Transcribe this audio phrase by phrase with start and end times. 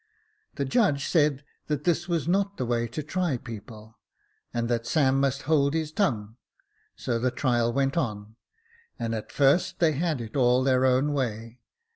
[0.55, 3.99] "The judge said that this was not the way to try people,
[4.51, 6.37] and that Sam must hold his tongue;
[6.95, 8.35] so the trial went on,
[8.97, 11.59] and at first they had it all their own way.